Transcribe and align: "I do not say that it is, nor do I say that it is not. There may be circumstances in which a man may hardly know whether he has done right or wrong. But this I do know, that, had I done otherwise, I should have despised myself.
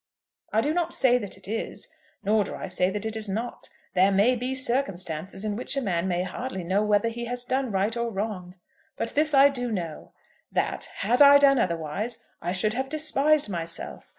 "I 0.51 0.61
do 0.61 0.73
not 0.73 0.95
say 0.95 1.19
that 1.19 1.37
it 1.37 1.47
is, 1.47 1.87
nor 2.23 2.43
do 2.43 2.55
I 2.55 2.65
say 2.65 2.89
that 2.89 3.05
it 3.05 3.15
is 3.15 3.29
not. 3.29 3.69
There 3.93 4.11
may 4.11 4.35
be 4.35 4.55
circumstances 4.55 5.45
in 5.45 5.55
which 5.55 5.77
a 5.77 5.81
man 5.81 6.07
may 6.07 6.23
hardly 6.23 6.63
know 6.63 6.81
whether 6.81 7.07
he 7.07 7.25
has 7.25 7.43
done 7.43 7.69
right 7.71 7.95
or 7.95 8.09
wrong. 8.09 8.55
But 8.97 9.13
this 9.13 9.35
I 9.35 9.49
do 9.49 9.71
know, 9.71 10.13
that, 10.51 10.85
had 10.85 11.21
I 11.21 11.37
done 11.37 11.59
otherwise, 11.59 12.17
I 12.41 12.51
should 12.51 12.73
have 12.73 12.89
despised 12.89 13.47
myself. 13.47 14.09